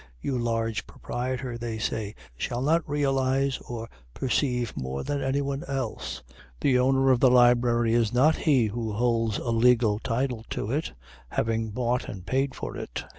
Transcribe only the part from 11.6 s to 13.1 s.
bought and paid for it.